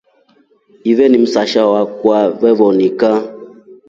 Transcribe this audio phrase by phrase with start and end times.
[0.83, 3.09] Ife ni msasha akwa wewonika.